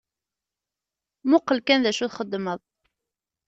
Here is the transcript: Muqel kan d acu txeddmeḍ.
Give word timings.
Muqel 1.29 1.59
kan 1.67 1.79
d 1.83 1.85
acu 1.91 2.07
txeddmeḍ. 2.11 2.59